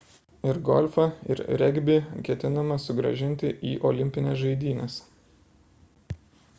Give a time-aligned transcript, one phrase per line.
[0.51, 1.03] ir golfą
[1.33, 1.97] ir regbį
[2.29, 5.01] ketinama sugrąžinti į olimpines žaidynes